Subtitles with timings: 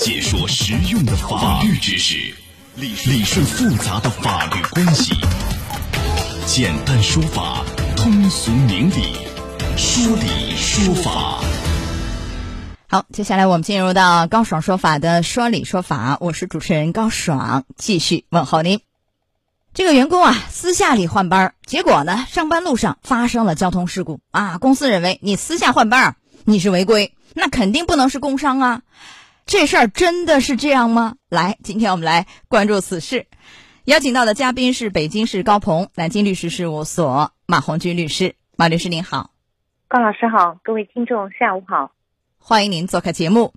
[0.00, 2.34] 解说实用的法律知识，
[2.74, 5.14] 理顺复杂的法律关系，
[6.46, 7.62] 简单说法，
[7.96, 9.18] 通俗明理，
[9.76, 11.44] 说理说法。
[12.88, 18.80] 好，接下来我们进入到高爽说法的说理说法，我是主持人高爽，继续问候您。
[19.74, 24.56] 这个员工啊，私下里换班，结果呢，上班路上发生了交通事故啊。
[24.56, 28.80] 公司认为你私下换班，你是违规，那肯定不能是工伤啊。
[29.46, 31.16] 这事儿真的是这样吗？
[31.28, 33.26] 来，今天我们来关注此事，
[33.84, 38.36] 邀请到的嘉宾是北京市高鹏南京律师事务所马红军律师。
[38.56, 39.30] 马律师您好，
[39.88, 41.90] 高老师好，各位听众下午好。
[42.38, 43.52] 欢迎您做客节目。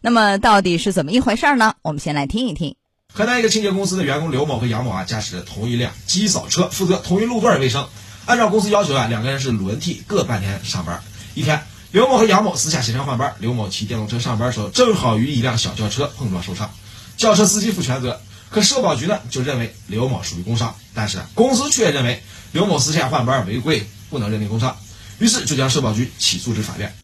[0.00, 1.74] 那么到底是怎么一回事呢？
[1.82, 2.76] 我们先来听一听。
[3.12, 7.88] 河南一个清洁公司的员工刘某和杨某啊，驾驶着同一辆机扫车，负责同一路段卫生。
[8.26, 11.00] 按照公司要求啊，两个人是轮替各半天上班。
[11.34, 13.34] 一天，刘某和杨某私下协商换班。
[13.38, 16.70] 刘某骑电动车上班时候，正好与一辆小轿车碰撞受伤，
[17.16, 18.20] 轿车司机负全责。
[18.50, 24.76] 可社保局呢就认为刘某属于工伤，但是公司却认为刘某私下换班违规，不能认定工伤，
[25.18, 26.94] 于是就将社保局起诉至法院。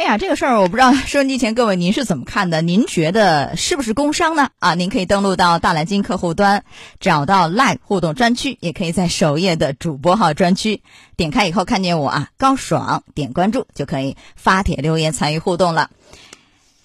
[0.00, 2.62] 哎呀，这个事儿我不知道收音机前各位您是怎么看的？
[2.62, 4.48] 您觉得是不是工伤呢？
[4.58, 6.64] 啊，您可以登录到大蓝鲸客户端，
[7.00, 10.80] 找到 Live 互动专区，也可以在首页的主播号专区
[11.18, 15.90] 点开以后看见我啊，高爽，点关注就可以发帖留言参与互动了。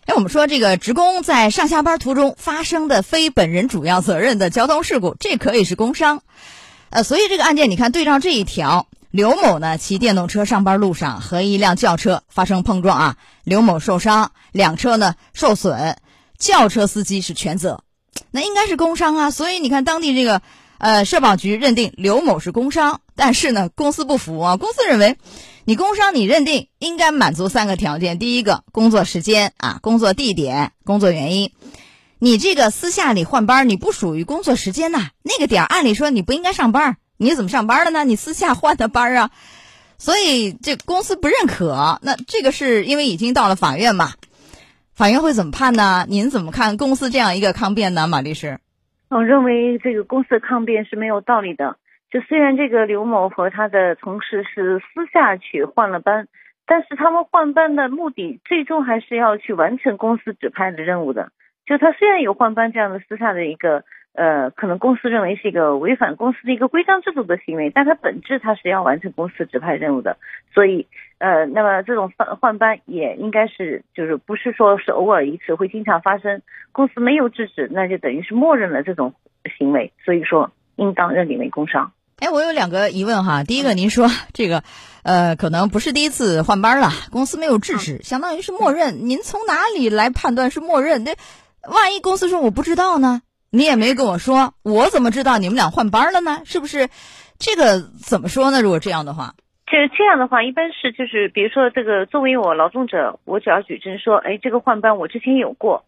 [0.07, 6.22] 哎，我们说这个职工在上下班途中发生的非本人主要责任的交通事故，这可以是工伤。
[6.89, 8.88] 呃，所以这个案件你看对照这一条。
[9.16, 15.95] 刘某呢骑电动车上班路上和一辆轿车发生碰撞啊，刘某受伤，两车呢受损，
[16.38, 17.81] 轿车司机是全责，
[18.31, 19.31] 那应该是工伤啊。
[19.31, 20.41] 所以你看当地这个
[20.80, 25.16] 呃社保局认定刘某是工伤，但是呢公司不服啊，公司认为
[25.63, 31.53] 你工伤你认定应该满足三个条件：第一个工作时间啊，工作地点，工作原因。
[32.19, 36.97] 你这个私下里换班，你不属于工作时间呐，那个点按理说你不应该上班。
[37.17, 38.03] 你怎么上班的呢？
[38.03, 39.29] 你私下换的班啊，
[39.97, 41.97] 所以这公司不认可。
[42.01, 44.09] 那这个是因为已经到了法院嘛？
[44.94, 46.06] 法院会怎么判呢？
[46.09, 48.59] 您怎么看公司这样一个抗辩呢，马律师？
[49.09, 51.78] 我认为这个公司的抗辩是没有道理的。
[52.12, 56.28] 就虽然这个刘某和他的同事是私下去换了班，
[56.66, 61.31] 但是他们换班的目的最终还是要去完成公司指派的任务的。
[61.66, 63.85] 就他虽然有换班这样的私下的一个。
[64.15, 70.17] 呃，可能公司认为是一个违反公司的一个规章制度的行为，但它本质它是要完成公司指派任务的，
[70.53, 70.87] 所以
[71.17, 79.13] 呃，那么这种换换班也应该是就是不是说是偶尔一次，会经常发生，公司没有制止，那就等于是默认了这种
[79.57, 81.91] 行为，所以说应当认定为工伤。
[82.19, 84.63] 哎，我有两个疑问哈，第一个您说这个
[85.03, 91.03] 呃，可能不是第一次换班了，公司没有制止，相当于是默认，您从哪里来判断是默认？
[91.03, 91.15] 那
[91.69, 93.21] 万一公司说我不知道呢？
[93.55, 96.41] 你也没跟我说，我怎么知道你们俩换班了呢？
[96.43, 96.89] 是不是？
[97.39, 98.61] 这个怎么说呢？
[98.61, 99.33] 如果这样的话，
[99.66, 105.85] 就是这样的话，一般是就是，比如说这个作为我劳动者，我只要举证说，哎，这个换班我之前有过，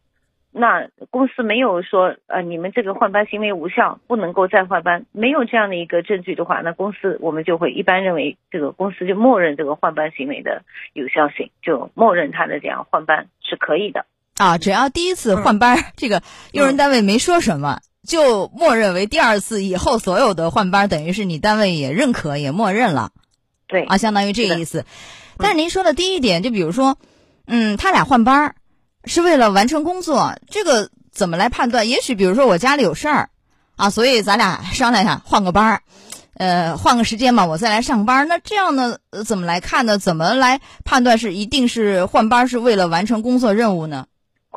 [0.52, 10.64] 那公司没有说，呃，你们这个换班行为无效，不能够再换班，没有这样的一个证据的话，那公司我们就会一般认为这个公司就默认这个换班行为的
[10.94, 14.06] 有效性，就默认他的这样换班是可以的。
[14.38, 16.22] 啊，只要第一次换班，这个
[16.52, 23.10] 用人单位没说什么，就默认为第二次以后所有的换班，等于是你单位也认可，也默认了。
[23.68, 24.86] 对，啊，相当于这个意思。
[25.38, 26.98] 但是您说的第一点，就比如说，
[27.48, 28.56] 嗯，他俩换班
[29.06, 31.90] 是为了完成工作，这个怎么来判断？
[31.90, 33.30] 也许比如说我家里有事儿，
[33.76, 35.82] 啊，所以咱俩商量一下换个班，
[36.36, 38.28] 呃，换个时间嘛，我再来上班。
[38.28, 39.98] 那这样呢，怎么来看呢？
[39.98, 44.06] 怎么来判断是一定是换班是为了完成工作任务呢？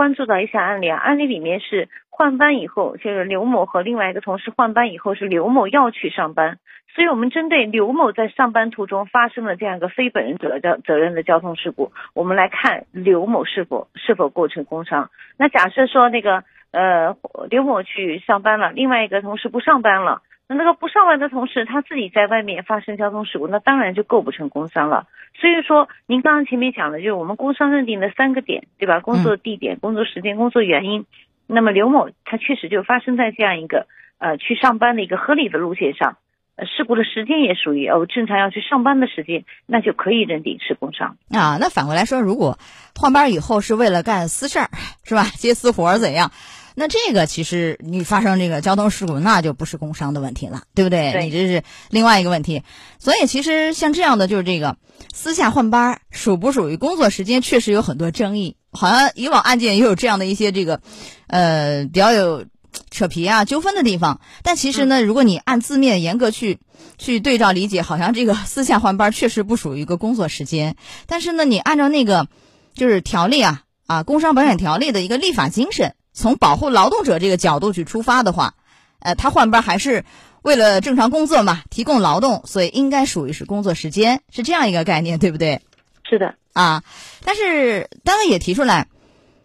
[0.01, 6.57] 关注到一下案例啊，案例里面是换班以后，就是刘某和另外一个同事换班以后，是刘某要去上班，
[6.95, 15.11] 所以我们针对刘某在上班途中发生了这样一个非本人责交责任的交通事故，我们来看刘某是否是否构成工伤。
[15.37, 17.15] 那假设说那个呃
[17.51, 20.23] 刘某去上班了，另外一个同事不上班了。
[20.51, 25.07] 那那个不上班的同事，他自己在外面发生交通事故，那当然就构不成工伤了。
[25.41, 28.99] 所以说，您刚刚前面讲的就是我们工伤认定的三个点，对吧？
[28.99, 31.07] 工作地点、工作时间、工作原因。
[31.47, 33.87] 那么刘某他确实就发生在这样一个
[34.19, 36.17] 呃去上班的一个合理的路线上，
[36.57, 41.59] 呃事故的时间也属于哦正常要去上班的时间，那就可以认定是工伤啊。
[41.61, 42.59] 那反过来说，如果
[42.97, 44.69] 换班以后是为了干私事儿，
[45.05, 45.23] 是吧？
[45.39, 46.33] 接私活怎样？
[46.75, 51.25] 那这个其实你发生这个交通事故，那就不是工伤的问题了，对不对？
[51.25, 52.63] 你这是另外一个问题。
[52.99, 54.77] 所以其实像这样的就是这个
[55.13, 60.81] 私下换班属不属于工作时间，确实有很多争议好像以往案件也有这样的一些这个，
[61.27, 62.47] 呃，比较有
[62.91, 64.21] 扯皮啊、纠纷的地方。
[64.43, 66.59] 但其实呢，如果你按字面严格去
[66.99, 70.77] 去对照理解，好像这个 私下换班确实不属于一个工作时间。
[71.07, 72.29] 但是呢，你按照那个
[72.75, 78.55] 就是条例啊啊，工伤保险条例的一个立法精神，从保护劳动者这个角度去出发的话，
[78.99, 80.05] 呃，他换班还是
[80.43, 85.61] 为了正常工作嘛，提供劳动，所以应该属于是工作时间，是这样一个概念，对不对？
[86.09, 86.83] 是的，啊，
[87.25, 88.89] 但是单位也提出来，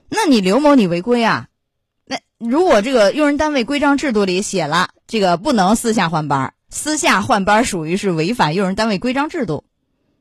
[0.09, 1.47] 那你刘某你违规啊？
[2.05, 9.63] 那如果这个用人单位规章制度里写了这个不能私下换班，私下换班属于是违反用人单位规章制度，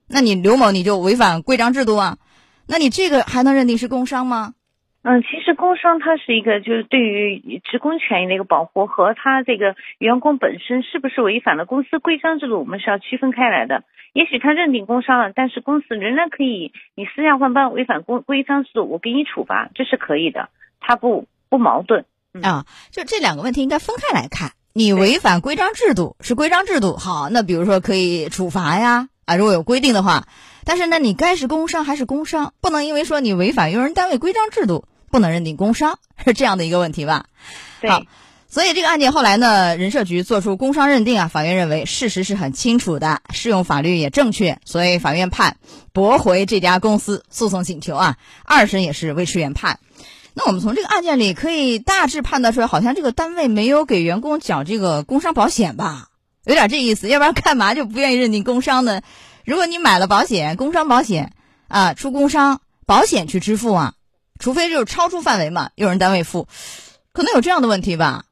[0.06, 2.18] 那你刘某你就违反规章制度啊？
[2.66, 4.54] 那你这个还能认定是工伤吗？
[5.04, 13.84] 嗯，其实工伤它是一个就是对于职工权益的一个保护，和他这个员工本身是不是违反了公司规章制度，我们是要区分开来的。
[14.14, 20.48] 也许他认定工伤了，但是公司仍然可以你私下换班违反公规章制度，我给你处罚，这是可以的，
[20.80, 22.06] 它不不矛盾。
[22.42, 24.52] 啊，就这两个问题应该分开来看。
[24.72, 30.24] 你违反规章制度是规章制度，好，那比如说可以处罚呀，啊，如果有规定的话。
[30.66, 37.26] 但是呢，你该是工伤还是工伤，不能因为说你违反用人单位规章制度，不能认定工伤， 是这样的一个问题吧？
[37.86, 38.02] 好，
[38.48, 45.58] 所以这个案件后来呢，人社局作出工伤认定啊，法院认为事实是很清楚的，适用法律也正确，所以法院判
[45.92, 49.78] 驳回这家公司诉讼请求啊，二审也是维持原判。
[50.34, 56.08] 那我们从这个案件里可以大致判断出来，好像这个单位没有给员工缴这个工伤保险吧，
[56.44, 59.02] 有点这意思，要不然干嘛就不愿意认定工伤呢？
[59.44, 61.34] 如果你买了保险，工伤保险
[61.68, 63.94] 啊，出工伤保险去支付啊，
[64.44, 66.46] 除非就是超出范围嘛，用人单位付，
[67.14, 68.24] 可能有这样的问题吧？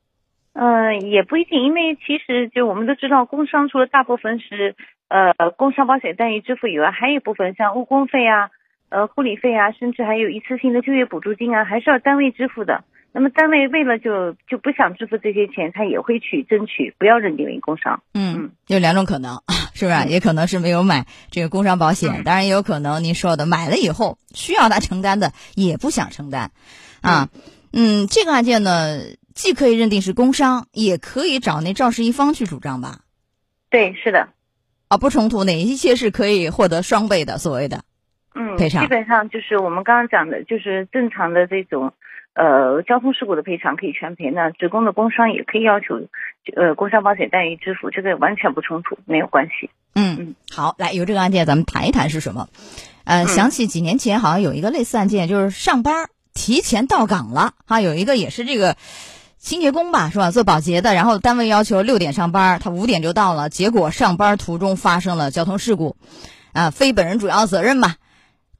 [0.52, 4.76] 嗯，也不一定，因为其实就我们都知道，工伤除了大部分是
[5.08, 8.50] 呃工伤保险单位支付以外，还有一部分像误工费啊、
[8.90, 12.84] 呃护理费啊，甚至还有一次性的就业补助金啊，还是要单位支付的。
[13.14, 18.02] 那么单位为了就就不想支付这些钱，他也会去争取不要认定为工伤。
[18.12, 19.36] 嗯，有两种可能，
[19.74, 20.08] 是不是？
[20.08, 26.52] 也可能是没有买这个工伤保险，当然也有可能您说的买了以后需要他承担的也不想承担。
[27.00, 27.28] 啊，
[27.72, 29.00] 嗯，这个案件呢，
[29.34, 33.00] 既可以认定是工伤，也可以找那肇事一方去主张吧？
[33.70, 34.28] 对，是的。
[34.88, 37.82] 啊，不冲突，哪一些是可以获得双倍的所谓的
[38.34, 38.82] 嗯赔偿？
[38.82, 41.92] 基本上就是我们刚刚讲的，就是正常的这种。
[42.34, 46.00] 呃，交通事故的赔偿可以全赔，那职工的工伤也可以要求，
[46.56, 49.68] 呃，工伤保险待遇支付，这个完全不冲突，没有关系。
[49.94, 52.48] 嗯嗯，好，来，由这个案件咱们谈一谈是什么？
[53.04, 58.78] 呃，想起几年前好像有一个类似案件，就是上班提前到岗了哈，有一个也是这个
[59.36, 60.30] 清洁工吧，是吧？
[60.30, 65.96] 做保洁的，然后单位要求六点上班，他五点就到了，结果上班途中发生了交通事故，
[66.54, 67.96] 啊，非本人主要责任嘛。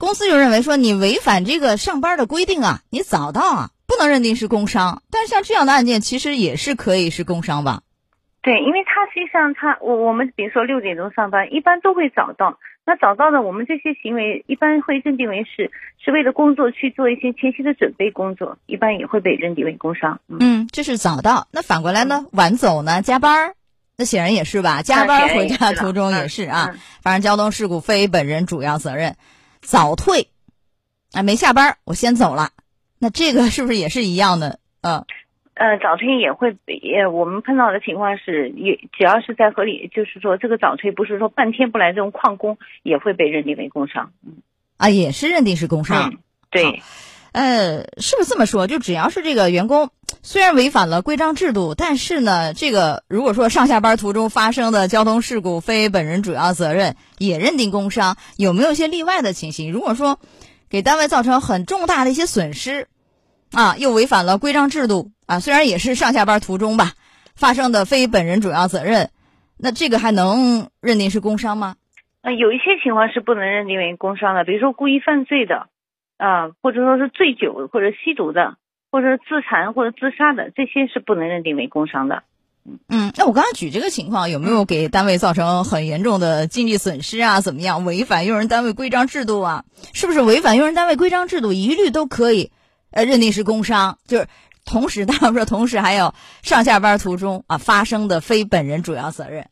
[0.03, 5.01] 公司就认为说你违反这个上班的规定啊，你早到啊，不能认定是工伤。
[5.13, 7.83] 但是像这样的案件，其实也是可以是工伤吧？
[8.43, 12.59] 对，因为他实际上他我我们比如说六点钟上班，一般都会早到。
[12.85, 15.71] 那早到呢，我们这些行为一般会认定为是
[16.05, 20.21] 是为了工作去做一些前期的准备工作，一般也会被认定为工伤。
[20.27, 21.47] 嗯，这是早到。
[21.53, 22.27] 那反过来呢？
[22.33, 23.03] 晚走呢？
[23.03, 23.55] 加班儿？
[23.97, 24.83] 那显然也是吧？
[24.83, 26.75] 加班回家途中也是啊。
[27.03, 29.15] 反正交通事故非本人主要责任。
[29.63, 30.29] 早退，
[31.13, 32.51] 啊，没下班，我先走了，
[32.99, 34.59] 那这个是不是也是一样的？
[34.83, 35.07] 嗯，
[35.55, 44.13] 呃，早退也会，也我们碰到的情况是，也只要是在合理，就是说这个早退不是说半天不来这种旷工，也会被认定为工伤。
[44.27, 44.43] 嗯，
[44.77, 46.15] 啊，也是认定是工伤。
[46.51, 46.83] 对，
[47.33, 48.67] 呃，是不是这么说？
[48.67, 49.91] 就只要是这个员工。
[50.25, 59.73] 虽然违反了规章制度，但是呢，这个如果说上下班途中发生的交通事故非本人主要责任，也认定工伤，有没有一些例外的情形？
[59.73, 60.21] 如果说
[60.71, 62.87] 给单位造成很重大的一些损失，
[63.51, 66.93] 啊，又违反了规章制度啊，虽然也是上下班途中吧
[67.35, 69.11] 发生的非本人主要责任，
[69.59, 71.75] 那这个还能认定是工伤吗？
[72.21, 75.67] 呃，有一些情况是不能认定为工伤的，比如说故意犯罪的，
[76.17, 78.55] 啊，或者说是醉酒或者吸毒的。
[78.93, 82.23] 或者自残或者自杀的，这些是不能认定为工伤的。
[82.89, 87.41] 嗯，那我刚才举这个情况，有没有给单位造成很严重的经济损失啊？
[87.41, 87.85] 怎么样？
[87.85, 89.65] 违反用人单位规章制度啊？
[89.95, 92.53] 是不是违反用人单位规章制度，一律都可以
[92.93, 93.99] 呃认定是工伤？
[94.07, 94.29] 就是
[94.65, 99.47] 同时，当然说同时还有上下班途中啊发生的非本人主要责任。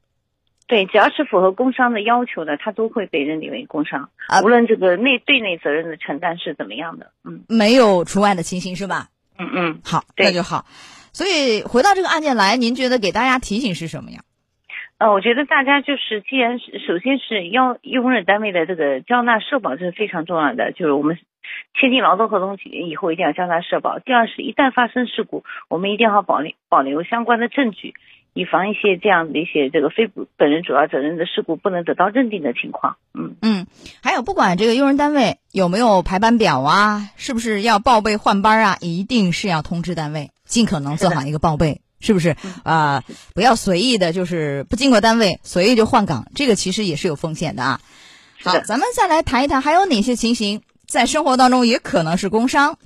[0.68, 4.40] 对，只要是符合工伤的要求的，他都会被认定为工伤啊。
[4.42, 9.08] 无论这个内对内责任的承担是怎么样的，嗯，没有除外的情形是吧？
[9.40, 10.66] 嗯嗯，好，那就好。
[11.12, 14.20] 所以回到这个案件来，您觉得给大家提醒是什么呀？
[14.98, 20.72] 呃，我觉得大家就是，既然是首先是要用人单位的这个交纳社保，这是非常重要的。
[20.72, 21.18] 就是我们
[21.74, 23.98] 签订劳动合同以后一定要交纳社保。
[23.98, 27.94] 第二是，一旦发生事故，我们一定要保留保留相关的证据，
[28.32, 32.96] 以防一些这样的一些这个非本人主要责任的事故不能得到认定的情况。
[33.14, 33.66] 嗯嗯，
[34.02, 41.80] 还有不管这个用人单位有没有排班表啊，是不是要报备换班啊，一定是要通知单位，尽可能做好一个报备。
[42.02, 43.04] 是不是啊？
[43.34, 47.80] 不要随意的，就是不经过单位随意就换岗，这个其实也是有风险的啊。
[48.42, 52.78] 好，咱们再来谈一谈，还有哪些情形在生活当中也可能是工伤？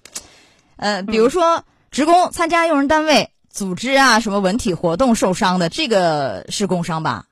[0.74, 7.26] 呃，比如说职工参加用人单位组织啊什么文体活动受伤的，这个是工伤吧？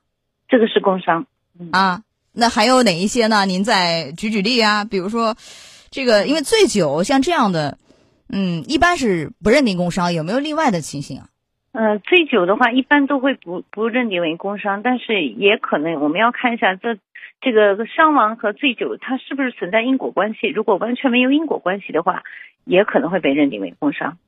[0.49, 1.27] 这个是工伤
[1.73, 2.03] 啊。
[2.33, 3.45] 那还有哪一些呢？
[3.45, 4.85] 您再举举例啊？
[4.85, 5.35] 比如说
[5.91, 7.77] 这个，因为醉酒像这样的，
[8.33, 11.27] 嗯，一般是不认定工伤，有没有另外的情形啊？
[11.73, 16.99] 呃，醉酒的话，一般都会不不认定为工伤，但是也可能我们要看一下这
[17.41, 20.47] 这个伤亡和醉酒它是不是存在因果关系。
[20.47, 22.23] 如果完全没有因果关系的话，
[22.65, 24.19] 也可能会被认定为工伤。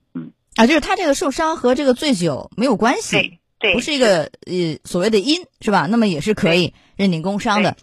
[0.56, 5.86] 嗯，啊，就是他这个受伤和这个醉酒没有关系，对对，不是一个呃所谓的因是吧？
[5.88, 7.76] 那么也是可以认定工伤的。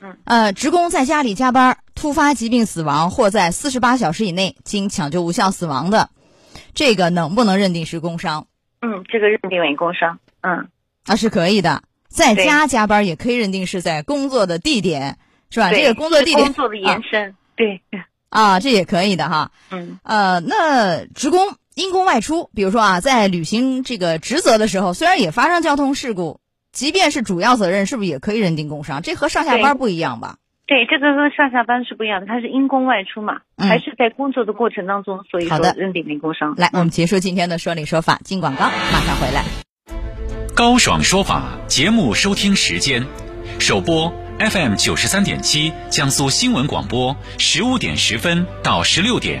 [0.00, 6.10] 嗯，呃，职工在家里加班突发疾病死亡，或在四十八小时以内经抢救无效死亡的，
[6.72, 8.46] 这个能不能认定是工伤？
[8.80, 10.68] 嗯，这个认定为工伤，嗯，
[11.04, 15.18] 啊是可以的，在家加班也可以认定是在工作的地点，
[15.50, 15.72] 是吧？
[15.72, 17.80] 这个工作地点工作的延伸，对，
[18.28, 26.40] 啊，这也可以的哈，嗯，呃，那职工因公外出，比如说啊，在履行这个职责的时候，虽然也发生交通事故，
[26.72, 29.00] 即便是主要责任，是不是也可以认定工伤？
[29.00, 30.38] 这和上下班不一样吧？
[30.66, 36.54] 对，这个跟上下班是不一样的，它是因公外出嘛，还是在工作的过程当中，所以说认定为工伤。
[36.56, 39.44] 来，我们结束今天的说理说法，进广告，马上回来。
[40.56, 43.06] 高爽说法节目收听时间：
[43.60, 49.40] 首播 FM 九十三点七，江苏新闻广播，十五点十分到十六点；